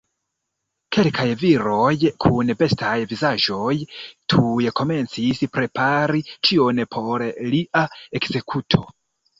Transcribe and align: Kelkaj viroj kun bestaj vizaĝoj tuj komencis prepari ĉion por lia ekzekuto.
Kelkaj 0.95 1.25
viroj 1.41 1.91
kun 2.25 2.49
bestaj 2.63 2.95
vizaĝoj 3.13 3.75
tuj 4.35 4.75
komencis 4.81 5.45
prepari 5.59 6.27
ĉion 6.35 6.85
por 6.97 7.29
lia 7.55 7.89
ekzekuto. 8.23 8.87